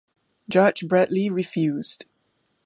[0.49, 2.05] Judge Bradley refused.